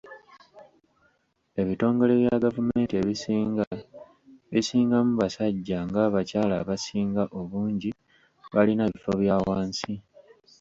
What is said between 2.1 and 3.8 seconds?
bya gavumenti ebisinga